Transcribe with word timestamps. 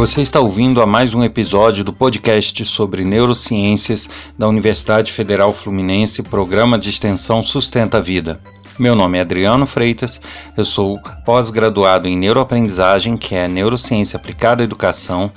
Você 0.00 0.22
está 0.22 0.40
ouvindo 0.40 0.80
a 0.80 0.86
mais 0.86 1.12
um 1.12 1.22
episódio 1.22 1.84
do 1.84 1.92
podcast 1.92 2.64
sobre 2.64 3.04
neurociências 3.04 4.08
da 4.38 4.48
Universidade 4.48 5.12
Federal 5.12 5.52
Fluminense, 5.52 6.22
programa 6.22 6.78
de 6.78 6.88
extensão 6.88 7.42
Sustenta 7.42 7.98
a 7.98 8.00
Vida. 8.00 8.40
Meu 8.78 8.94
nome 8.94 9.18
é 9.18 9.20
Adriano 9.20 9.66
Freitas, 9.66 10.18
eu 10.56 10.64
sou 10.64 10.98
pós-graduado 11.26 12.08
em 12.08 12.16
neuroaprendizagem, 12.16 13.18
que 13.18 13.34
é 13.34 13.46
neurociência 13.46 14.16
aplicada 14.16 14.62
à 14.62 14.64
educação, 14.64 15.30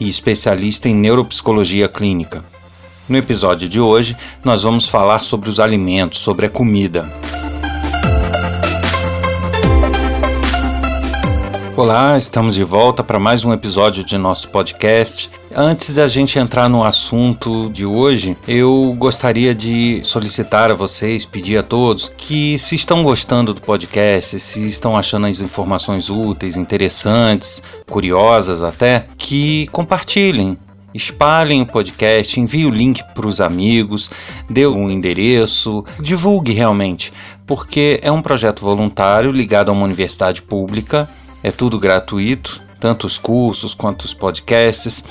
e 0.00 0.08
especialista 0.08 0.88
em 0.88 0.96
neuropsicologia 0.96 1.88
clínica. 1.88 2.44
No 3.08 3.16
episódio 3.16 3.68
de 3.68 3.80
hoje, 3.80 4.16
nós 4.42 4.64
vamos 4.64 4.88
falar 4.88 5.20
sobre 5.20 5.48
os 5.48 5.60
alimentos, 5.60 6.18
sobre 6.18 6.46
a 6.46 6.50
comida. 6.50 7.08
Olá, 11.78 12.18
estamos 12.18 12.56
de 12.56 12.64
volta 12.64 13.04
para 13.04 13.20
mais 13.20 13.44
um 13.44 13.52
episódio 13.52 14.02
de 14.02 14.18
nosso 14.18 14.48
podcast. 14.48 15.30
Antes 15.54 15.94
de 15.94 16.00
a 16.00 16.08
gente 16.08 16.36
entrar 16.36 16.68
no 16.68 16.82
assunto 16.82 17.70
de 17.70 17.86
hoje, 17.86 18.36
eu 18.48 18.92
gostaria 18.98 19.54
de 19.54 20.02
solicitar 20.02 20.72
a 20.72 20.74
vocês, 20.74 21.24
pedir 21.24 21.56
a 21.56 21.62
todos 21.62 22.08
que, 22.08 22.58
se 22.58 22.74
estão 22.74 23.04
gostando 23.04 23.54
do 23.54 23.60
podcast, 23.60 24.40
se 24.40 24.68
estão 24.68 24.96
achando 24.96 25.28
as 25.28 25.40
informações 25.40 26.10
úteis, 26.10 26.56
interessantes, 26.56 27.62
curiosas 27.88 28.64
até, 28.64 29.06
que 29.16 29.68
compartilhem 29.68 30.58
espalhem 30.92 31.62
o 31.62 31.66
podcast, 31.66 32.40
envie 32.40 32.66
o 32.66 32.70
link 32.70 33.04
para 33.14 33.28
os 33.28 33.40
amigos, 33.40 34.10
dê 34.50 34.66
um 34.66 34.90
endereço, 34.90 35.84
divulgue 36.00 36.52
realmente, 36.52 37.12
porque 37.46 38.00
é 38.02 38.10
um 38.10 38.22
projeto 38.22 38.64
voluntário 38.64 39.30
ligado 39.30 39.68
a 39.68 39.72
uma 39.72 39.84
universidade 39.84 40.42
pública 40.42 41.08
é 41.42 41.50
tudo 41.50 41.78
gratuito, 41.78 42.60
tanto 42.80 43.06
os 43.06 43.18
cursos 43.18 43.74
quanto 43.74 44.02
os 44.02 44.14
podcasts, 44.14 45.04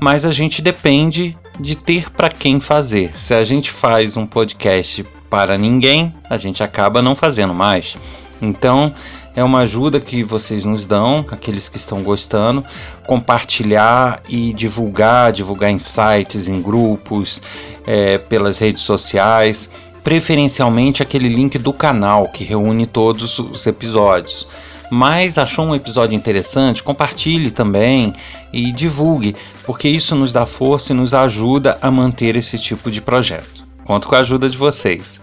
mas 0.00 0.24
a 0.24 0.30
gente 0.30 0.60
depende 0.60 1.36
de 1.58 1.76
ter 1.76 2.10
para 2.10 2.28
quem 2.28 2.60
fazer. 2.60 3.14
Se 3.14 3.34
a 3.34 3.44
gente 3.44 3.70
faz 3.70 4.16
um 4.16 4.26
podcast 4.26 5.04
para 5.30 5.56
ninguém, 5.56 6.12
a 6.28 6.36
gente 6.36 6.62
acaba 6.62 7.00
não 7.00 7.14
fazendo 7.14 7.54
mais. 7.54 7.96
Então, 8.42 8.92
é 9.36 9.42
uma 9.42 9.60
ajuda 9.60 10.00
que 10.00 10.22
vocês 10.22 10.64
nos 10.64 10.86
dão, 10.86 11.24
aqueles 11.30 11.68
que 11.68 11.76
estão 11.76 12.02
gostando, 12.02 12.64
compartilhar 13.06 14.20
e 14.28 14.52
divulgar, 14.52 15.32
divulgar 15.32 15.70
em 15.70 15.78
sites, 15.78 16.46
em 16.46 16.60
grupos, 16.60 17.42
é, 17.86 18.18
pelas 18.18 18.58
redes 18.58 18.82
sociais, 18.82 19.70
preferencialmente 20.04 21.02
aquele 21.02 21.28
link 21.28 21.58
do 21.58 21.72
canal 21.72 22.28
que 22.28 22.44
reúne 22.44 22.86
todos 22.86 23.38
os 23.38 23.66
episódios 23.66 24.46
mas 24.90 25.38
achou 25.38 25.66
um 25.66 25.74
episódio 25.74 26.16
interessante, 26.16 26.82
compartilhe 26.82 27.50
também 27.50 28.12
e 28.52 28.72
divulgue, 28.72 29.34
porque 29.64 29.88
isso 29.88 30.14
nos 30.14 30.32
dá 30.32 30.46
força 30.46 30.92
e 30.92 30.96
nos 30.96 31.14
ajuda 31.14 31.78
a 31.80 31.90
manter 31.90 32.36
esse 32.36 32.58
tipo 32.58 32.90
de 32.90 33.00
projeto. 33.00 33.64
Conto 33.84 34.08
com 34.08 34.14
a 34.14 34.20
ajuda 34.20 34.48
de 34.48 34.56
vocês. 34.56 35.20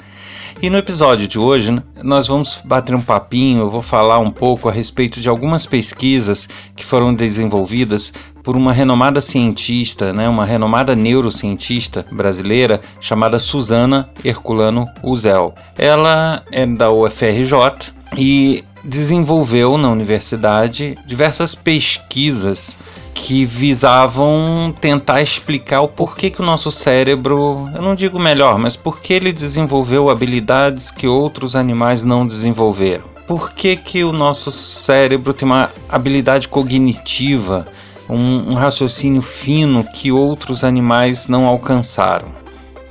E 0.61 0.69
no 0.69 0.77
episódio 0.77 1.27
de 1.27 1.39
hoje, 1.39 1.81
nós 2.03 2.27
vamos 2.27 2.61
bater 2.63 2.93
um 2.93 3.01
papinho, 3.01 3.61
eu 3.61 3.69
vou 3.69 3.81
falar 3.81 4.19
um 4.19 4.29
pouco 4.29 4.69
a 4.69 4.71
respeito 4.71 5.19
de 5.19 5.27
algumas 5.27 5.65
pesquisas 5.65 6.47
que 6.75 6.85
foram 6.85 7.15
desenvolvidas 7.15 8.13
por 8.43 8.55
uma 8.55 8.71
renomada 8.71 9.21
cientista, 9.21 10.13
né, 10.13 10.29
uma 10.29 10.45
renomada 10.45 10.95
neurocientista 10.95 12.05
brasileira 12.11 12.79
chamada 12.99 13.39
Susana 13.39 14.07
Herculano 14.23 14.85
Uzel. 15.01 15.55
Ela 15.75 16.43
é 16.51 16.63
da 16.67 16.91
UFRJ 16.91 17.91
e 18.15 18.63
desenvolveu 18.83 19.77
na 19.77 19.89
universidade 19.89 20.97
diversas 21.05 21.53
pesquisas 21.53 22.77
que 23.13 23.45
visavam 23.45 24.73
tentar 24.79 25.21
explicar 25.21 25.81
o 25.81 25.87
porquê 25.87 26.29
que 26.29 26.41
o 26.41 26.45
nosso 26.45 26.71
cérebro, 26.71 27.69
eu 27.75 27.81
não 27.81 27.93
digo 27.93 28.19
melhor, 28.19 28.57
mas 28.57 28.75
por 28.75 28.99
que 28.99 29.13
ele 29.13 29.31
desenvolveu 29.31 30.09
habilidades 30.09 30.89
que 30.89 31.07
outros 31.07 31.55
animais 31.55 32.03
não 32.03 32.25
desenvolveram. 32.25 33.03
Por 33.27 33.51
que, 33.51 33.75
que 33.75 34.03
o 34.03 34.11
nosso 34.11 34.51
cérebro 34.51 35.33
tem 35.33 35.45
uma 35.45 35.69
habilidade 35.87 36.47
cognitiva, 36.47 37.65
um, 38.09 38.51
um 38.51 38.53
raciocínio 38.55 39.21
fino 39.21 39.85
que 39.93 40.11
outros 40.11 40.63
animais 40.63 41.27
não 41.27 41.45
alcançaram? 41.45 42.27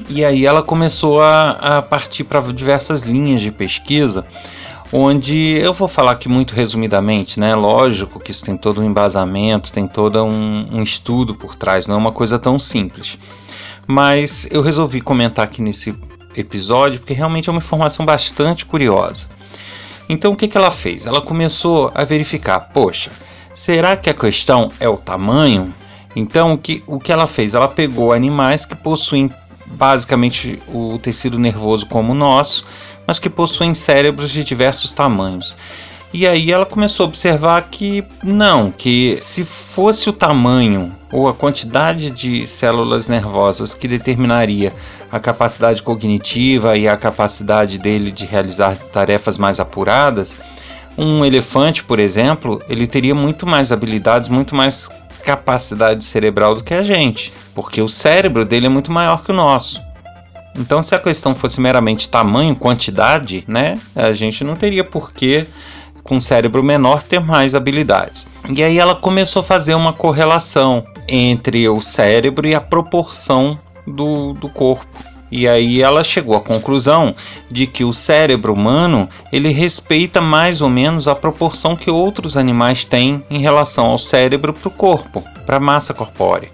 E 0.09 0.25
aí 0.25 0.47
ela 0.47 0.63
começou 0.63 1.21
a, 1.21 1.51
a 1.51 1.83
partir 1.83 2.25
para 2.25 2.41
diversas 2.41 3.03
linhas 3.03 3.41
de 3.41 3.51
pesquisa 3.51 4.25
onde 4.93 5.59
eu 5.59 5.73
vou 5.73 5.89
falar 5.89 6.13
aqui 6.13 6.29
muito 6.29 6.55
resumidamente, 6.55 7.39
né? 7.39 7.55
Lógico 7.55 8.19
que 8.19 8.31
isso 8.31 8.45
tem 8.45 8.57
todo 8.57 8.81
um 8.81 8.85
embasamento, 8.85 9.73
tem 9.73 9.87
todo 9.87 10.23
um, 10.25 10.69
um 10.73 10.83
estudo 10.83 11.35
por 11.35 11.55
trás, 11.55 11.87
não 11.87 11.95
é 11.95 11.99
uma 11.99 12.13
coisa 12.13 12.39
tão 12.39 12.59
simples. 12.59 13.19
Mas 13.87 14.47
eu 14.51 14.63
resolvi 14.63 15.01
comentar 15.01 15.45
aqui 15.45 15.63
nesse 15.63 15.97
episódio 16.37 17.01
porque 17.01 17.15
realmente 17.15 17.49
é 17.49 17.53
uma 17.53 17.59
informação 17.59 18.05
bastante 18.05 18.65
curiosa. 18.65 19.27
Então 20.09 20.33
o 20.33 20.37
que, 20.37 20.49
que 20.49 20.57
ela 20.57 20.71
fez? 20.71 21.07
Ela 21.07 21.21
começou 21.21 21.91
a 21.95 22.05
verificar, 22.05 22.61
poxa, 22.73 23.11
será 23.55 23.97
que 23.97 24.11
a 24.11 24.15
questão 24.15 24.69
é 24.81 24.89
o 24.89 24.97
tamanho? 24.97 25.73
Então 26.17 26.55
o 26.55 26.59
que, 26.59 26.83
o 26.87 26.99
que 26.99 27.13
ela 27.13 27.27
fez? 27.27 27.55
Ela 27.55 27.69
pegou 27.69 28.13
animais 28.13 28.67
que 28.67 28.75
possuem 28.75 29.31
basicamente 29.67 30.61
o 30.69 30.99
tecido 30.99 31.39
nervoso 31.39 31.87
como 31.87 32.13
o 32.13 32.15
nosso, 32.15 32.65
mas 33.11 33.19
que 33.19 33.29
possuem 33.29 33.75
cérebros 33.75 34.31
de 34.31 34.45
diversos 34.45 34.93
tamanhos. 34.93 35.57
E 36.15 36.29
aí 36.29 36.53
ela 36.53 36.65
começou 36.65 37.03
a 37.03 37.09
observar 37.09 37.61
que 37.69 38.05
não, 38.23 38.71
que 38.71 39.19
se 39.21 39.45
fosse 39.45 40.09
o 40.09 40.13
tamanho 40.13 40.97
ou 41.11 41.27
a 41.27 41.35
quantidade 41.35 42.09
de 42.09 42.47
células 42.47 43.09
nervosas 43.09 43.75
que 43.75 43.89
determinaria 43.89 44.73
a 45.11 45.19
capacidade 45.19 45.83
cognitiva 45.83 46.77
e 46.77 46.87
a 46.87 46.97
capacidade 46.97 47.79
dele 47.79 48.13
de 48.13 48.27
realizar 48.27 48.77
tarefas 48.77 49.37
mais 49.39 49.59
apuradas, 49.59 50.39
um 50.97 51.25
elefante, 51.25 51.83
por 51.83 51.99
exemplo, 51.99 52.63
ele 52.69 52.87
teria 52.87 53.13
muito 53.13 53.45
mais 53.45 53.73
habilidades, 53.73 54.29
muito 54.29 54.55
mais 54.55 54.89
capacidade 55.25 56.05
cerebral 56.05 56.55
do 56.55 56.63
que 56.63 56.75
a 56.75 56.85
gente, 56.85 57.33
porque 57.57 57.83
o 57.83 57.89
cérebro 57.89 58.45
dele 58.45 58.67
é 58.67 58.71
muito 58.71 58.93
maior 58.93 59.25
que 59.25 59.33
o 59.33 59.35
nosso. 59.35 59.90
Então, 60.59 60.83
se 60.83 60.95
a 60.95 60.99
questão 60.99 61.35
fosse 61.35 61.61
meramente 61.61 62.09
tamanho, 62.09 62.57
quantidade, 62.57 63.45
né, 63.47 63.79
a 63.95 64.13
gente 64.13 64.43
não 64.45 64.57
teria 64.57 64.85
por 64.85 65.13
que, 65.13 65.47
com 66.03 66.17
um 66.17 66.21
cérebro 66.21 66.63
menor, 66.63 67.03
ter 67.03 67.21
mais 67.21 67.55
habilidades. 67.55 68.27
E 68.49 68.63
aí 68.63 68.79
ela 68.79 68.95
começou 68.95 69.41
a 69.41 69.45
fazer 69.45 69.75
uma 69.75 69.93
correlação 69.93 70.85
entre 71.09 71.69
o 71.69 71.81
cérebro 71.81 72.47
e 72.47 72.55
a 72.55 72.61
proporção 72.61 73.59
do, 73.87 74.33
do 74.33 74.49
corpo. 74.49 75.11
E 75.31 75.47
aí 75.47 75.81
ela 75.81 76.03
chegou 76.03 76.35
à 76.35 76.41
conclusão 76.41 77.15
de 77.49 77.67
que 77.67 77.85
o 77.85 77.93
cérebro 77.93 78.53
humano 78.53 79.09
ele 79.33 79.51
respeita 79.51 80.21
mais 80.21 80.61
ou 80.61 80.69
menos 80.69 81.07
a 81.07 81.15
proporção 81.15 81.77
que 81.77 81.91
outros 81.91 82.37
animais 82.37 82.85
têm 82.85 83.23
em 83.31 83.39
relação 83.39 83.87
ao 83.87 83.99
cérebro 83.99 84.53
para 84.53 84.69
o 84.69 84.73
corpo, 84.73 85.23
para 85.51 85.57
a 85.57 85.61
massa 85.61 85.93
corpórea. 85.93 86.49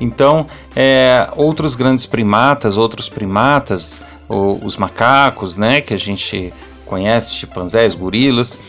Então, 0.00 0.46
é, 0.76 1.28
outros 1.34 1.74
grandes 1.74 2.06
primatas, 2.06 2.76
outros 2.76 3.08
primatas, 3.08 4.02
os 4.28 4.76
macacos, 4.76 5.56
né, 5.56 5.80
que 5.80 5.92
a 5.92 5.96
gente 5.96 6.52
conhece, 6.84 7.34
chimpanzés, 7.34 7.92
gorilas, 7.92 8.60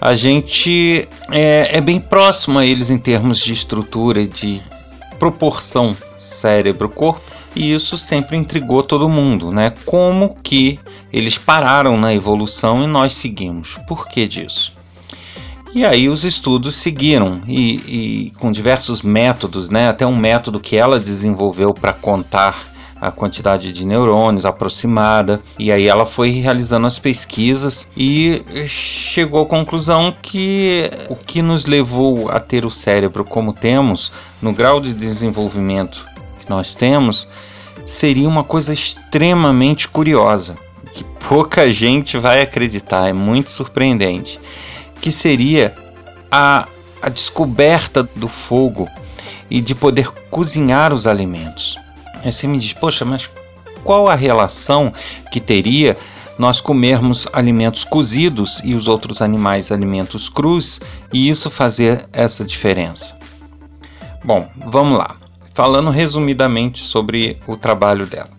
a 0.00 0.14
gente 0.14 1.08
é, 1.32 1.76
é 1.76 1.80
bem 1.80 1.98
próximo 1.98 2.60
a 2.60 2.64
eles 2.64 2.88
em 2.88 2.98
termos 2.98 3.40
de 3.40 3.52
estrutura 3.52 4.20
e 4.20 4.28
de 4.28 4.62
proporção 5.18 5.96
cérebro-corpo 6.16 7.20
e 7.56 7.72
isso 7.72 7.98
sempre 7.98 8.36
intrigou 8.36 8.80
todo 8.80 9.08
mundo, 9.08 9.50
né? 9.50 9.72
Como 9.84 10.36
que 10.40 10.78
eles 11.12 11.36
pararam 11.36 11.96
na 11.96 12.14
evolução 12.14 12.84
e 12.84 12.86
nós 12.86 13.16
seguimos? 13.16 13.76
Por 13.88 14.06
que 14.06 14.24
disso? 14.28 14.75
E 15.76 15.84
aí 15.84 16.08
os 16.08 16.24
estudos 16.24 16.74
seguiram 16.74 17.42
e, 17.46 17.74
e 17.86 18.32
com 18.38 18.50
diversos 18.50 19.02
métodos, 19.02 19.68
né? 19.68 19.90
Até 19.90 20.06
um 20.06 20.16
método 20.16 20.58
que 20.58 20.74
ela 20.74 20.98
desenvolveu 20.98 21.74
para 21.74 21.92
contar 21.92 22.58
a 22.98 23.10
quantidade 23.10 23.70
de 23.72 23.84
neurônios 23.84 24.46
aproximada. 24.46 25.38
E 25.58 25.70
aí 25.70 25.86
ela 25.86 26.06
foi 26.06 26.30
realizando 26.30 26.86
as 26.86 26.98
pesquisas 26.98 27.86
e 27.94 28.42
chegou 28.66 29.42
à 29.42 29.46
conclusão 29.46 30.14
que 30.22 30.88
o 31.10 31.14
que 31.14 31.42
nos 31.42 31.66
levou 31.66 32.30
a 32.30 32.40
ter 32.40 32.64
o 32.64 32.70
cérebro 32.70 33.22
como 33.22 33.52
temos, 33.52 34.10
no 34.40 34.54
grau 34.54 34.80
de 34.80 34.94
desenvolvimento 34.94 36.06
que 36.38 36.48
nós 36.48 36.74
temos, 36.74 37.28
seria 37.84 38.26
uma 38.26 38.44
coisa 38.44 38.72
extremamente 38.72 39.88
curiosa, 39.88 40.56
que 40.94 41.04
pouca 41.28 41.68
gente 41.70 42.16
vai 42.16 42.40
acreditar, 42.40 43.10
é 43.10 43.12
muito 43.12 43.50
surpreendente, 43.50 44.40
que 45.00 45.12
seria 45.12 45.74
a, 46.30 46.66
a 47.02 47.08
descoberta 47.08 48.02
do 48.16 48.28
fogo 48.28 48.88
e 49.50 49.60
de 49.60 49.74
poder 49.74 50.08
cozinhar 50.30 50.92
os 50.92 51.06
alimentos. 51.06 51.78
Aí 52.24 52.32
você 52.32 52.46
me 52.46 52.58
diz, 52.58 52.72
poxa, 52.72 53.04
mas 53.04 53.30
qual 53.84 54.08
a 54.08 54.14
relação 54.14 54.92
que 55.30 55.40
teria 55.40 55.96
nós 56.38 56.60
comermos 56.60 57.26
alimentos 57.32 57.84
cozidos 57.84 58.60
e 58.64 58.74
os 58.74 58.88
outros 58.88 59.22
animais 59.22 59.70
alimentos 59.70 60.28
crus 60.28 60.80
e 61.12 61.28
isso 61.28 61.50
fazer 61.50 62.06
essa 62.12 62.44
diferença? 62.44 63.16
Bom, 64.24 64.48
vamos 64.56 64.98
lá. 64.98 65.16
Falando 65.54 65.90
resumidamente 65.90 66.80
sobre 66.80 67.38
o 67.46 67.56
trabalho 67.56 68.04
dela. 68.06 68.30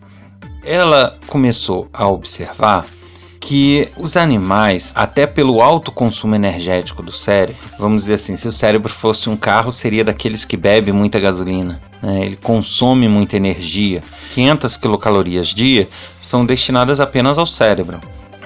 Ela 0.63 1.17
começou 1.27 1.89
a 1.93 2.07
observar 2.07 2.85
que 3.39 3.87
os 3.97 4.17
animais, 4.17 4.91
até 4.95 5.25
pelo 5.25 5.61
alto 5.61 5.91
consumo 5.91 6.35
energético 6.35 7.01
do 7.01 7.11
cérebro, 7.11 7.61
vamos 7.79 8.03
dizer 8.03 8.15
assim, 8.15 8.35
se 8.35 8.47
o 8.47 8.51
cérebro 8.51 8.91
fosse 8.91 9.29
um 9.29 9.37
carro, 9.37 9.71
seria 9.71 10.03
daqueles 10.03 10.43
que 10.45 10.57
bebe 10.57 10.91
muita 10.91 11.19
gasolina. 11.19 11.79
Né? 12.01 12.25
Ele 12.25 12.37
consome 12.37 13.07
muita 13.07 13.37
energia. 13.37 14.01
500 14.33 14.77
quilocalorias 14.77 15.47
dia 15.47 15.87
são 16.19 16.45
destinadas 16.45 16.99
apenas 16.99 17.37
ao 17.37 17.47
cérebro. 17.47 17.99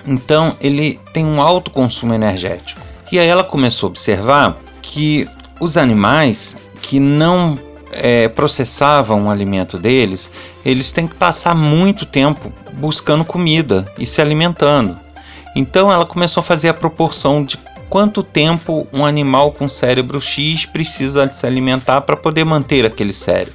Então 0.06 0.56
ele 0.60 1.00
tem 1.14 1.26
um 1.26 1.42
alto 1.42 1.72
consumo 1.72 2.14
energético. 2.14 2.82
E 3.12 3.20
aí 3.20 3.28
ela 3.28 3.44
começou 3.44 3.88
a 3.88 3.90
observar 3.90 4.58
que 4.82 5.28
os 5.60 5.78
animais 5.78 6.58
que 6.82 7.00
não 7.00 7.58
é, 7.94 8.28
processavam 8.28 9.26
o 9.26 9.30
alimento 9.30 9.78
deles, 9.78 10.32
eles 10.66 10.92
têm 10.92 11.08
que 11.08 11.16
passar 11.16 11.56
muito 11.56 12.06
tempo 12.06 12.52
buscando 12.74 13.26
comida 13.26 13.86
e 13.98 14.06
se 14.06 14.22
alimentando. 14.22 14.98
Então 15.56 15.92
ela 15.92 16.06
começou 16.06 16.42
a 16.42 16.44
fazer 16.46 16.70
a 16.70 16.74
proporção 16.74 17.44
de 17.44 17.58
quanto 17.90 18.24
tempo 18.24 18.88
um 18.94 19.06
animal 19.06 19.52
com 19.52 19.68
cérebro 19.68 20.22
X 20.22 20.66
precisa 20.66 21.28
se 21.34 21.46
alimentar 21.46 22.02
para 22.02 22.16
poder 22.16 22.46
manter 22.46 22.86
aquele 22.86 23.14
cérebro. 23.14 23.54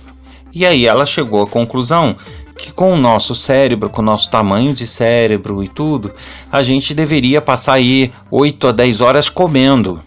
E 0.52 0.64
aí 0.66 0.86
ela 0.86 1.06
chegou 1.06 1.42
à 1.42 1.46
conclusão 1.46 2.16
que 2.56 2.72
com 2.72 2.92
o 2.92 2.96
nosso 2.96 3.34
cérebro, 3.34 3.90
com 3.90 4.00
o 4.00 4.04
nosso 4.04 4.30
tamanho 4.30 4.72
de 4.72 4.86
cérebro 4.86 5.62
e 5.62 5.68
tudo, 5.68 6.12
a 6.50 6.62
gente 6.62 6.94
deveria 6.94 7.40
passar 7.40 7.74
aí 7.74 8.12
8 8.30 8.68
a 8.68 8.72
10 8.72 9.00
horas 9.00 9.28
comendo. 9.28 10.00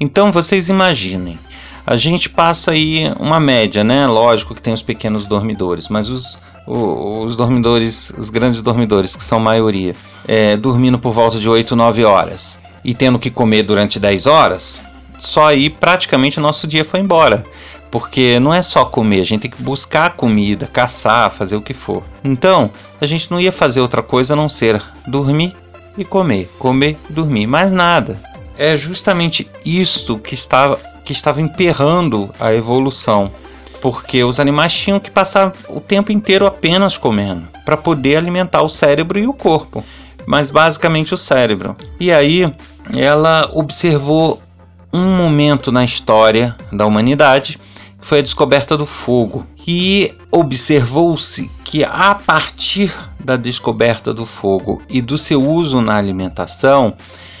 Então 0.00 0.32
vocês 0.32 0.68
imaginem, 0.68 1.38
a 1.86 1.96
gente 1.96 2.30
passa 2.30 2.72
aí 2.72 3.12
uma 3.18 3.38
média, 3.38 3.84
né? 3.84 4.06
Lógico 4.06 4.54
que 4.54 4.62
tem 4.62 4.72
os 4.72 4.82
pequenos 4.82 5.26
dormidores, 5.26 5.88
mas 5.88 6.08
os, 6.08 6.38
os, 6.66 7.36
dormidores, 7.36 8.12
os 8.16 8.30
grandes 8.30 8.62
dormidores, 8.62 9.14
que 9.14 9.24
são 9.24 9.38
maioria, 9.38 9.94
é, 10.26 10.56
dormindo 10.56 10.98
por 10.98 11.12
volta 11.12 11.38
de 11.38 11.48
8, 11.48 11.76
9 11.76 12.04
horas 12.04 12.58
e 12.84 12.94
tendo 12.94 13.18
que 13.18 13.30
comer 13.30 13.62
durante 13.62 13.98
10 13.98 14.26
horas, 14.26 14.82
só 15.18 15.48
aí 15.48 15.70
praticamente 15.70 16.38
o 16.38 16.42
nosso 16.42 16.66
dia 16.66 16.84
foi 16.84 17.00
embora. 17.00 17.44
Porque 17.90 18.40
não 18.40 18.52
é 18.52 18.60
só 18.60 18.84
comer, 18.84 19.20
a 19.20 19.24
gente 19.24 19.42
tem 19.42 19.50
que 19.50 19.62
buscar 19.62 20.14
comida, 20.14 20.66
caçar, 20.66 21.30
fazer 21.30 21.54
o 21.54 21.62
que 21.62 21.72
for. 21.72 22.02
Então, 22.24 22.70
a 23.00 23.06
gente 23.06 23.30
não 23.30 23.40
ia 23.40 23.52
fazer 23.52 23.80
outra 23.80 24.02
coisa 24.02 24.32
a 24.32 24.36
não 24.36 24.48
ser 24.48 24.82
dormir 25.06 25.54
e 25.96 26.04
comer, 26.04 26.50
comer, 26.58 26.96
dormir, 27.08 27.46
mais 27.46 27.70
nada. 27.70 28.20
É 28.58 28.76
justamente 28.76 29.48
isto 29.64 30.18
que 30.18 30.34
estava 30.34 30.80
que 31.04 31.12
estava 31.12 31.40
emperrando 31.40 32.30
a 32.40 32.54
evolução, 32.54 33.30
porque 33.80 34.24
os 34.24 34.40
animais 34.40 34.72
tinham 34.72 34.98
que 34.98 35.10
passar 35.10 35.52
o 35.68 35.80
tempo 35.80 36.10
inteiro 36.10 36.46
apenas 36.46 36.96
comendo 36.96 37.46
para 37.64 37.76
poder 37.76 38.16
alimentar 38.16 38.62
o 38.62 38.68
cérebro 38.68 39.18
e 39.18 39.26
o 39.26 39.32
corpo, 39.32 39.84
mas 40.26 40.50
basicamente 40.50 41.12
o 41.12 41.18
cérebro. 41.18 41.76
E 42.00 42.10
aí 42.10 42.52
ela 42.96 43.50
observou 43.52 44.42
um 44.92 45.16
momento 45.16 45.72
na 45.72 45.84
história 45.84 46.54
da 46.72 46.86
humanidade, 46.86 47.58
foi 48.00 48.20
a 48.20 48.22
descoberta 48.22 48.76
do 48.76 48.86
fogo. 48.86 49.46
E 49.66 50.14
observou-se 50.30 51.50
que 51.64 51.82
a 51.82 52.14
partir 52.14 52.94
da 53.18 53.36
descoberta 53.36 54.12
do 54.12 54.26
fogo 54.26 54.82
e 54.88 55.00
do 55.00 55.16
seu 55.16 55.42
uso 55.42 55.80
na 55.80 55.96
alimentação, 55.96 56.94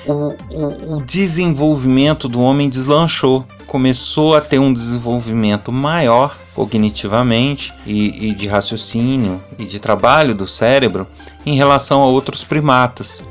o, 0.06 0.96
o, 0.96 1.02
desenvolvimento 1.02 2.28
do 2.28 2.40
homem 2.40 2.68
deslanchou. 2.68 3.44
Começou 3.66 4.36
a 4.36 4.40
ter 4.40 4.58
um 4.58 4.72
desenvolvimento 4.72 5.72
maior 5.72 6.36
cognitivamente 6.54 7.72
e, 7.86 8.28
e 8.28 8.34
de 8.34 8.46
raciocínio 8.46 9.42
e 9.58 9.64
de 9.64 9.80
trabalho 9.80 10.34
do 10.34 10.46
cérebro 10.46 11.06
em 11.44 11.56
relação 11.56 12.02
a 12.02 12.06
outros 12.06 12.44
primatas. 12.44 13.24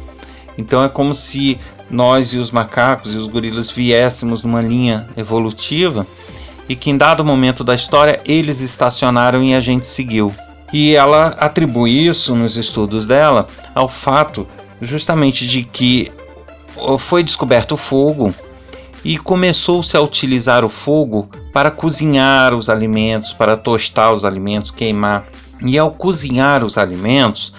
Então 0.57 0.83
é 0.83 0.89
como 0.89 1.13
se 1.13 1.57
nós 1.89 2.33
e 2.33 2.37
os 2.37 2.51
macacos 2.51 3.13
e 3.13 3.17
os 3.17 3.27
gorilas 3.27 3.71
viéssemos 3.71 4.43
numa 4.43 4.61
linha 4.61 5.07
evolutiva 5.15 6.05
e 6.67 6.75
que 6.75 6.89
em 6.89 6.97
dado 6.97 7.23
momento 7.23 7.63
da 7.63 7.75
história 7.75 8.21
eles 8.25 8.59
estacionaram 8.59 9.43
e 9.43 9.53
a 9.53 9.59
gente 9.59 9.85
seguiu. 9.85 10.33
E 10.71 10.95
ela 10.95 11.27
atribui 11.39 12.07
isso 12.07 12.35
nos 12.35 12.57
estudos 12.57 13.05
dela 13.05 13.47
ao 13.75 13.87
fato 13.87 14.47
justamente 14.81 15.47
de 15.47 15.63
que 15.63 16.11
foi 16.97 17.23
descoberto 17.23 17.73
o 17.73 17.77
fogo 17.77 18.33
e 19.03 19.17
começou-se 19.17 19.95
a 19.97 20.01
utilizar 20.01 20.63
o 20.63 20.69
fogo 20.69 21.29
para 21.51 21.69
cozinhar 21.69 22.53
os 22.53 22.69
alimentos, 22.69 23.33
para 23.33 23.57
tostar 23.57 24.13
os 24.13 24.23
alimentos, 24.23 24.71
queimar. 24.71 25.25
E 25.61 25.77
ao 25.77 25.91
cozinhar 25.91 26.63
os 26.63 26.77
alimentos, 26.77 27.53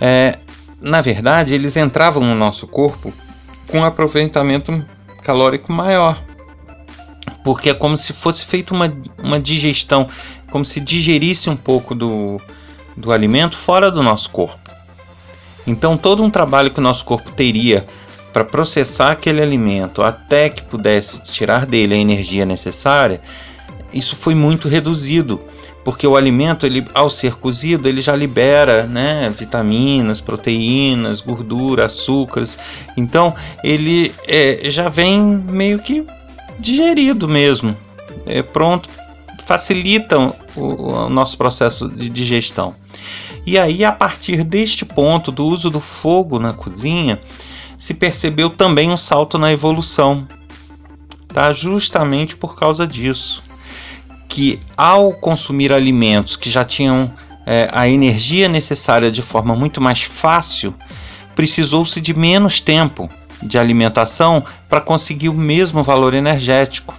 é, 0.00 0.38
na 0.80 1.00
verdade, 1.00 1.54
eles 1.54 1.76
entravam 1.76 2.22
no 2.22 2.34
nosso 2.34 2.66
corpo 2.66 3.12
com 3.68 3.78
um 3.78 3.84
aproveitamento 3.84 4.84
calórico 5.22 5.72
maior. 5.72 6.22
Porque 7.44 7.70
é 7.70 7.74
como 7.74 7.96
se 7.96 8.12
fosse 8.12 8.44
feita 8.44 8.74
uma, 8.74 8.90
uma 9.18 9.40
digestão, 9.40 10.06
como 10.50 10.64
se 10.64 10.80
digerisse 10.80 11.48
um 11.48 11.56
pouco 11.56 11.94
do, 11.94 12.40
do 12.96 13.12
alimento 13.12 13.56
fora 13.56 13.90
do 13.90 14.02
nosso 14.02 14.30
corpo. 14.30 14.58
Então, 15.66 15.96
todo 15.96 16.22
um 16.22 16.30
trabalho 16.30 16.70
que 16.70 16.80
o 16.80 16.82
nosso 16.82 17.04
corpo 17.04 17.30
teria 17.32 17.86
para 18.32 18.44
processar 18.44 19.12
aquele 19.12 19.40
alimento 19.40 20.02
até 20.02 20.48
que 20.48 20.62
pudesse 20.62 21.22
tirar 21.22 21.66
dele 21.66 21.94
a 21.94 21.98
energia 21.98 22.44
necessária, 22.44 23.20
isso 23.92 24.16
foi 24.16 24.34
muito 24.34 24.68
reduzido, 24.68 25.40
porque 25.84 26.06
o 26.06 26.16
alimento, 26.16 26.66
ele, 26.66 26.86
ao 26.92 27.08
ser 27.08 27.36
cozido, 27.36 27.88
ele 27.88 28.00
já 28.00 28.14
libera 28.14 28.84
né, 28.84 29.32
vitaminas, 29.36 30.20
proteínas, 30.20 31.20
gordura, 31.20 31.86
açúcares. 31.86 32.58
Então 32.96 33.34
ele 33.64 34.12
é, 34.26 34.60
já 34.70 34.88
vem 34.88 35.20
meio 35.20 35.78
que 35.78 36.04
digerido 36.58 37.28
mesmo, 37.28 37.76
é 38.26 38.42
pronto, 38.42 38.90
facilita 39.46 40.18
o, 40.54 40.60
o 40.60 41.08
nosso 41.08 41.38
processo 41.38 41.88
de 41.88 42.08
digestão. 42.10 42.74
E 43.46 43.58
aí, 43.58 43.82
a 43.82 43.92
partir 43.92 44.44
deste 44.44 44.84
ponto 44.84 45.32
do 45.32 45.42
uso 45.46 45.70
do 45.70 45.80
fogo 45.80 46.38
na 46.38 46.52
cozinha, 46.52 47.18
se 47.78 47.94
percebeu 47.94 48.50
também 48.50 48.90
um 48.90 48.96
salto 48.96 49.38
na 49.38 49.52
evolução, 49.52 50.24
tá? 51.28 51.52
Justamente 51.52 52.34
por 52.34 52.56
causa 52.56 52.86
disso, 52.86 53.42
que 54.28 54.58
ao 54.76 55.12
consumir 55.12 55.72
alimentos 55.72 56.36
que 56.36 56.50
já 56.50 56.64
tinham 56.64 57.10
é, 57.46 57.68
a 57.72 57.88
energia 57.88 58.48
necessária 58.48 59.10
de 59.10 59.22
forma 59.22 59.54
muito 59.54 59.80
mais 59.80 60.02
fácil, 60.02 60.74
precisou-se 61.36 62.00
de 62.00 62.12
menos 62.12 62.60
tempo 62.60 63.08
de 63.40 63.56
alimentação 63.56 64.44
para 64.68 64.80
conseguir 64.80 65.28
o 65.28 65.34
mesmo 65.34 65.82
valor 65.84 66.12
energético. 66.12 66.92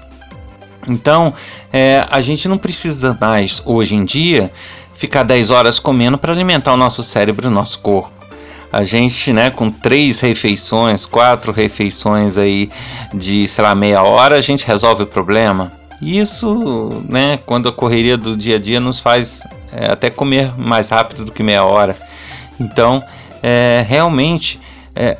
Então, 0.87 1.33
é, 1.73 2.07
a 2.09 2.21
gente 2.21 2.47
não 2.47 2.57
precisa 2.57 3.15
mais, 3.19 3.61
hoje 3.65 3.95
em 3.95 4.05
dia, 4.05 4.49
ficar 4.95 5.23
10 5.23 5.49
horas 5.51 5.77
comendo 5.77 6.17
para 6.17 6.33
alimentar 6.33 6.73
o 6.73 6.77
nosso 6.77 7.03
cérebro 7.03 7.45
e 7.45 7.51
o 7.51 7.53
nosso 7.53 7.79
corpo 7.79 8.18
a 8.71 8.83
gente, 8.83 9.33
né, 9.33 9.49
com 9.49 9.71
três 9.71 10.19
refeições, 10.19 11.05
quatro 11.05 11.51
refeições 11.51 12.37
aí 12.37 12.69
de, 13.13 13.47
sei 13.47 13.63
lá, 13.63 13.73
meia 13.73 14.03
hora, 14.03 14.35
a 14.35 14.41
gente 14.41 14.65
resolve 14.65 15.03
o 15.03 15.07
problema. 15.07 15.71
Isso, 16.01 17.03
né, 17.09 17.37
quando 17.45 17.67
a 17.67 17.73
correria 17.73 18.17
do 18.17 18.37
dia 18.37 18.55
a 18.55 18.59
dia 18.59 18.79
nos 18.79 18.99
faz 18.99 19.43
é, 19.71 19.91
até 19.91 20.09
comer 20.09 20.53
mais 20.57 20.89
rápido 20.89 21.25
do 21.25 21.31
que 21.31 21.43
meia 21.43 21.63
hora. 21.63 21.95
Então, 22.59 23.03
é, 23.41 23.83
realmente, 23.87 24.59
é, 24.95 25.17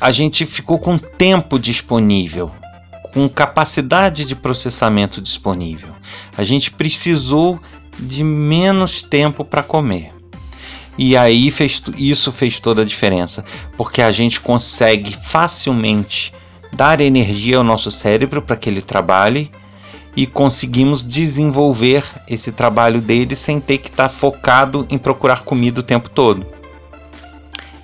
a 0.00 0.10
gente 0.12 0.46
ficou 0.46 0.78
com 0.78 0.96
tempo 0.96 1.58
disponível, 1.58 2.50
com 3.12 3.28
capacidade 3.28 4.24
de 4.24 4.36
processamento 4.36 5.20
disponível. 5.20 5.88
A 6.36 6.44
gente 6.44 6.70
precisou 6.70 7.60
de 7.98 8.22
menos 8.22 9.02
tempo 9.02 9.44
para 9.44 9.62
comer. 9.62 10.15
E 10.98 11.16
aí 11.16 11.50
fez, 11.50 11.82
isso 11.96 12.32
fez 12.32 12.58
toda 12.58 12.82
a 12.82 12.84
diferença, 12.84 13.44
porque 13.76 14.00
a 14.00 14.10
gente 14.10 14.40
consegue 14.40 15.16
facilmente 15.16 16.32
dar 16.72 17.00
energia 17.00 17.58
ao 17.58 17.64
nosso 17.64 17.90
cérebro 17.90 18.40
para 18.40 18.56
que 18.56 18.68
ele 18.68 18.82
trabalhe 18.82 19.50
e 20.16 20.26
conseguimos 20.26 21.04
desenvolver 21.04 22.02
esse 22.26 22.50
trabalho 22.50 23.00
dele 23.00 23.36
sem 23.36 23.60
ter 23.60 23.78
que 23.78 23.88
estar 23.88 24.08
tá 24.08 24.08
focado 24.08 24.86
em 24.90 24.96
procurar 24.96 25.42
comida 25.42 25.80
o 25.80 25.82
tempo 25.82 26.08
todo. 26.08 26.46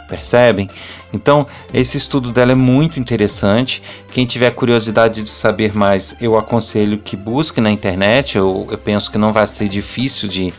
Percebem? 0.08 0.68
Então, 1.12 1.46
esse 1.72 1.98
estudo 1.98 2.32
dela 2.32 2.52
é 2.52 2.54
muito 2.54 2.98
interessante. 2.98 3.82
Quem 4.12 4.24
tiver 4.24 4.50
curiosidade 4.50 5.22
de 5.22 5.28
saber 5.28 5.74
mais, 5.74 6.14
eu 6.20 6.38
aconselho 6.38 6.98
que 6.98 7.16
busque 7.16 7.60
na 7.60 7.70
internet. 7.70 8.36
Eu, 8.36 8.66
eu 8.70 8.78
penso 8.78 9.10
que 9.10 9.18
não 9.18 9.32
vai 9.32 9.46
ser 9.46 9.68
difícil 9.68 10.28
de, 10.28 10.52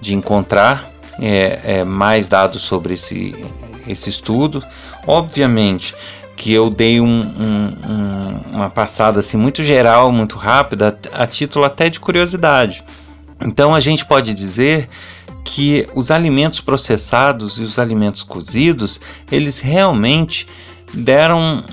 de 0.00 0.14
encontrar 0.14 0.90
é, 1.20 1.60
é, 1.64 1.84
mais 1.84 2.28
dados 2.28 2.62
sobre 2.62 2.94
esse, 2.94 3.34
esse 3.86 4.10
estudo. 4.10 4.62
Obviamente 5.06 5.94
que 6.36 6.52
eu 6.52 6.68
dei 6.68 7.00
um, 7.00 7.06
um, 7.06 7.90
um, 7.90 8.56
uma 8.56 8.68
passada 8.70 9.20
assim 9.20 9.36
muito 9.36 9.62
geral, 9.62 10.12
muito 10.12 10.36
rápida, 10.36 10.98
a 11.12 11.26
título 11.26 11.64
até 11.64 11.88
de 11.88 11.98
curiosidade. 11.98 12.84
Então 13.40 13.74
a 13.74 13.80
gente 13.80 14.04
pode 14.04 14.34
dizer 14.34 14.88
que 15.44 15.86
os 15.94 16.10
alimentos 16.10 16.60
processados 16.60 17.58
e 17.58 17.62
os 17.62 17.78
alimentos 17.78 18.22
cozidos, 18.22 19.00
eles 19.30 19.60
realmente 19.60 20.46
deram 20.92 21.64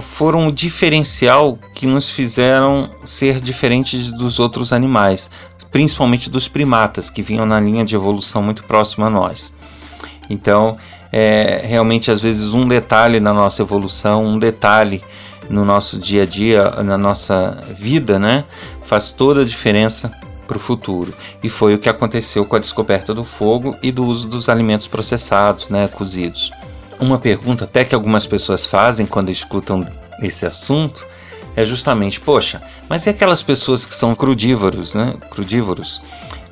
foram 0.00 0.46
o 0.46 0.52
diferencial 0.52 1.58
que 1.74 1.86
nos 1.86 2.10
fizeram 2.10 2.90
ser 3.04 3.40
diferentes 3.40 4.12
dos 4.12 4.38
outros 4.38 4.72
animais, 4.72 5.30
principalmente 5.70 6.28
dos 6.28 6.48
primatas 6.48 7.08
que 7.08 7.22
vinham 7.22 7.46
na 7.46 7.60
linha 7.60 7.84
de 7.84 7.94
evolução 7.94 8.42
muito 8.42 8.64
próxima 8.64 9.06
a 9.06 9.10
nós. 9.10 9.52
Então, 10.28 10.76
é, 11.12 11.60
realmente 11.64 12.10
às 12.10 12.20
vezes 12.20 12.54
um 12.54 12.66
detalhe 12.66 13.20
na 13.20 13.32
nossa 13.32 13.62
evolução, 13.62 14.24
um 14.24 14.38
detalhe 14.38 15.02
no 15.48 15.64
nosso 15.64 15.98
dia 15.98 16.22
a 16.22 16.26
dia, 16.26 16.70
na 16.82 16.96
nossa 16.96 17.58
vida, 17.74 18.18
né, 18.18 18.44
faz 18.82 19.10
toda 19.10 19.42
a 19.42 19.44
diferença 19.44 20.10
para 20.46 20.56
o 20.56 20.60
futuro. 20.60 21.12
E 21.42 21.48
foi 21.48 21.74
o 21.74 21.78
que 21.78 21.88
aconteceu 21.88 22.44
com 22.44 22.56
a 22.56 22.58
descoberta 22.58 23.12
do 23.12 23.24
fogo 23.24 23.76
e 23.82 23.90
do 23.90 24.04
uso 24.04 24.28
dos 24.28 24.48
alimentos 24.48 24.86
processados, 24.86 25.68
né, 25.68 25.88
cozidos. 25.88 26.50
Uma 26.98 27.18
pergunta 27.18 27.64
até 27.64 27.84
que 27.84 27.94
algumas 27.94 28.26
pessoas 28.26 28.66
fazem 28.66 29.06
quando 29.06 29.30
escutam 29.30 29.86
esse 30.22 30.46
assunto 30.46 31.06
é 31.56 31.64
justamente, 31.64 32.20
poxa, 32.20 32.60
mas 32.88 33.06
e 33.06 33.10
aquelas 33.10 33.42
pessoas 33.42 33.84
que 33.84 33.94
são 33.94 34.14
crudívoros, 34.14 34.94
né? 34.94 35.16
Crudívoros 35.30 36.00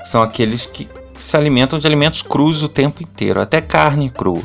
são 0.05 0.23
aqueles 0.23 0.67
que 0.67 0.89
se 1.15 1.37
alimentam 1.37 1.79
de 1.79 1.87
alimentos 1.87 2.23
crus 2.23 2.63
o 2.63 2.69
tempo 2.69 3.03
inteiro, 3.03 3.41
até 3.41 3.61
carne 3.61 4.11
crua. 4.11 4.43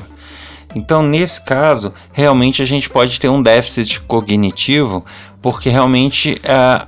Então, 0.75 1.03
nesse 1.03 1.43
caso, 1.43 1.93
realmente 2.11 2.61
a 2.61 2.65
gente 2.65 2.89
pode 2.89 3.19
ter 3.19 3.29
um 3.29 3.41
déficit 3.41 3.99
cognitivo, 4.01 5.05
porque 5.41 5.69
realmente 5.69 6.41
a, 6.43 6.87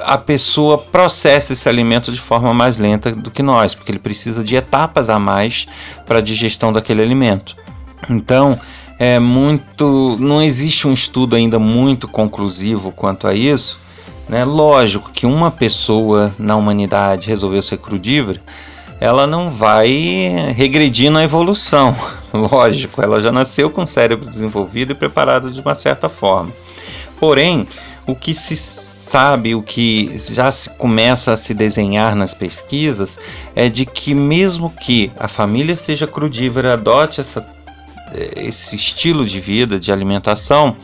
a 0.00 0.18
pessoa 0.18 0.78
processa 0.78 1.52
esse 1.52 1.68
alimento 1.68 2.10
de 2.10 2.20
forma 2.20 2.52
mais 2.52 2.76
lenta 2.76 3.12
do 3.12 3.30
que 3.30 3.42
nós, 3.42 3.74
porque 3.74 3.92
ele 3.92 3.98
precisa 3.98 4.42
de 4.42 4.56
etapas 4.56 5.08
a 5.08 5.18
mais 5.18 5.68
para 6.06 6.18
a 6.18 6.22
digestão 6.22 6.72
daquele 6.72 7.02
alimento. 7.02 7.54
Então, 8.08 8.58
é 9.02 9.18
muito, 9.18 10.18
não 10.20 10.42
existe 10.42 10.86
um 10.86 10.92
estudo 10.92 11.34
ainda 11.34 11.58
muito 11.58 12.06
conclusivo 12.06 12.92
quanto 12.92 13.26
a 13.26 13.32
isso. 13.32 13.78
Né? 14.28 14.44
Lógico 14.44 15.10
que 15.10 15.24
uma 15.24 15.50
pessoa 15.50 16.34
na 16.38 16.54
humanidade 16.54 17.26
resolveu 17.26 17.62
ser 17.62 17.78
crudívora, 17.78 18.42
ela 19.00 19.26
não 19.26 19.48
vai 19.48 20.52
regredir 20.54 21.10
na 21.10 21.24
evolução. 21.24 21.96
Lógico, 22.30 23.00
ela 23.00 23.22
já 23.22 23.32
nasceu 23.32 23.70
com 23.70 23.84
o 23.84 23.86
cérebro 23.86 24.28
desenvolvido 24.28 24.92
e 24.92 24.94
preparado 24.94 25.50
de 25.50 25.62
uma 25.62 25.74
certa 25.74 26.10
forma. 26.10 26.52
Porém, 27.18 27.66
o 28.06 28.14
que 28.14 28.34
se 28.34 28.54
sabe, 28.54 29.54
o 29.54 29.62
que 29.62 30.12
já 30.14 30.52
se 30.52 30.68
começa 30.76 31.32
a 31.32 31.38
se 31.38 31.54
desenhar 31.54 32.14
nas 32.14 32.34
pesquisas, 32.34 33.18
é 33.56 33.70
de 33.70 33.86
que 33.86 34.12
mesmo 34.12 34.68
que 34.68 35.10
a 35.18 35.26
família 35.26 35.74
seja 35.74 36.06
crudívora, 36.06 36.74
adote 36.74 37.22
essa 37.22 37.40
esse 38.36 38.76
estilo 38.76 39.24
de 39.24 39.40
vida, 39.40 39.78
de 39.78 39.92
alimentação, 39.92 40.76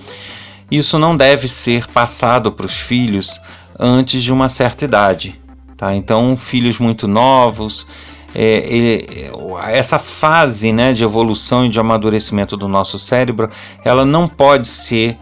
isso 0.70 0.98
não 0.98 1.16
deve 1.16 1.48
ser 1.48 1.86
passado 1.86 2.52
para 2.52 2.66
os 2.66 2.76
filhos 2.76 3.40
antes 3.78 4.22
de 4.22 4.32
uma 4.32 4.48
certa 4.48 4.84
idade. 4.84 5.40
Tá? 5.76 5.94
Então, 5.94 6.36
filhos 6.36 6.78
muito 6.78 7.06
novos, 7.06 7.86
é, 8.34 9.30
essa 9.68 9.98
fase 9.98 10.72
né, 10.72 10.92
de 10.92 11.04
evolução 11.04 11.66
e 11.66 11.68
de 11.68 11.78
amadurecimento 11.78 12.56
do 12.56 12.68
nosso 12.68 12.98
cérebro, 12.98 13.50
ela 13.84 14.04
não 14.04 14.28
pode 14.28 14.66
ser 14.66 15.16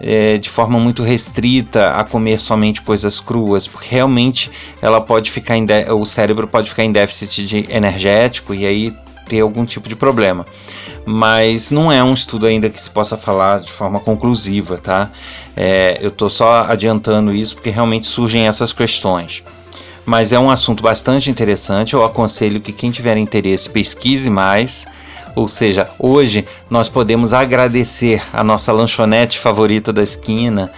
é, 0.00 0.38
de 0.38 0.50
forma 0.50 0.78
muito 0.78 1.02
restrita 1.02 1.90
a 1.90 2.04
comer 2.04 2.40
somente 2.40 2.82
coisas 2.82 3.20
cruas, 3.20 3.66
porque 3.66 3.88
realmente 3.90 4.50
ela 4.82 5.00
pode 5.00 5.30
ficar 5.30 5.54
o 5.92 6.04
cérebro 6.04 6.46
pode 6.46 6.70
ficar 6.70 6.84
em 6.84 6.92
déficit 6.92 7.66
energético 7.70 8.54
e 8.54 8.66
aí 8.66 8.96
ter 9.26 9.40
algum 9.40 9.64
tipo 9.64 9.88
de 9.88 9.96
problema 9.96 10.44
mas 11.04 11.70
não 11.70 11.92
é 11.92 12.02
um 12.02 12.14
estudo 12.14 12.46
ainda 12.46 12.70
que 12.70 12.80
se 12.80 12.88
possa 12.88 13.16
falar 13.16 13.60
de 13.60 13.70
forma 13.70 14.00
conclusiva, 14.00 14.78
tá? 14.78 15.10
É, 15.56 15.98
eu 16.00 16.08
estou 16.08 16.30
só 16.30 16.64
adiantando 16.64 17.34
isso 17.34 17.54
porque 17.56 17.70
realmente 17.70 18.06
surgem 18.06 18.46
essas 18.46 18.72
questões. 18.72 19.42
Mas 20.06 20.32
é 20.32 20.38
um 20.38 20.50
assunto 20.50 20.82
bastante 20.82 21.30
interessante. 21.30 21.94
Eu 21.94 22.04
aconselho 22.04 22.60
que 22.60 22.72
quem 22.72 22.90
tiver 22.90 23.16
interesse 23.16 23.68
pesquise 23.68 24.30
mais. 24.30 24.86
Ou 25.34 25.48
seja, 25.48 25.88
hoje 25.98 26.46
nós 26.70 26.88
podemos 26.88 27.32
agradecer 27.32 28.22
a 28.32 28.44
nossa 28.44 28.72
lanchonete 28.72 29.38
favorita 29.38 29.92
da 29.92 30.02
esquina, 30.02 30.70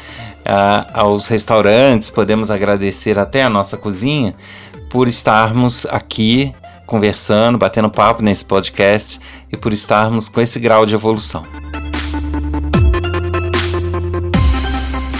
aos 0.94 1.26
restaurantes, 1.26 2.08
podemos 2.08 2.52
agradecer 2.52 3.18
até 3.18 3.42
a 3.42 3.50
nossa 3.50 3.76
cozinha 3.76 4.32
por 4.88 5.08
estarmos 5.08 5.84
aqui 5.86 6.54
conversando, 6.86 7.58
batendo 7.58 7.90
papo 7.90 8.22
nesse 8.22 8.44
podcast 8.44 9.20
e 9.52 9.56
por 9.56 9.72
estarmos 9.72 10.28
com 10.28 10.40
esse 10.40 10.58
grau 10.60 10.86
de 10.86 10.94
evolução. 10.94 11.42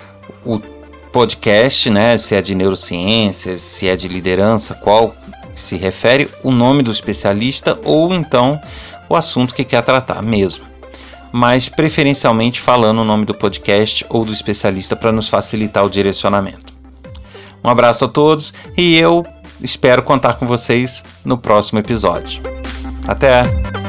o 0.45 0.57
podcast, 1.11 1.89
né, 1.89 2.17
se 2.17 2.33
é 2.33 2.41
de 2.41 2.55
neurociências, 2.55 3.61
se 3.61 3.85
é 3.87 3.95
de 3.95 4.07
liderança, 4.07 4.73
qual 4.73 5.13
se 5.53 5.75
refere, 5.75 6.27
o 6.41 6.49
nome 6.49 6.81
do 6.81 6.91
especialista 6.91 7.77
ou 7.83 8.11
então 8.13 8.59
o 9.07 9.15
assunto 9.15 9.53
que 9.53 9.63
quer 9.63 9.83
tratar 9.83 10.23
mesmo. 10.23 10.65
Mas 11.31 11.69
preferencialmente 11.69 12.59
falando 12.61 13.01
o 13.01 13.05
nome 13.05 13.25
do 13.25 13.33
podcast 13.33 14.05
ou 14.09 14.25
do 14.25 14.33
especialista 14.33 14.95
para 14.95 15.11
nos 15.11 15.27
facilitar 15.27 15.85
o 15.85 15.89
direcionamento. 15.89 16.72
Um 17.63 17.69
abraço 17.69 18.05
a 18.05 18.07
todos 18.07 18.53
e 18.77 18.97
eu 18.97 19.25
espero 19.61 20.03
contar 20.03 20.33
com 20.33 20.45
vocês 20.45 21.03
no 21.23 21.37
próximo 21.37 21.79
episódio. 21.79 22.41
Até! 23.07 23.82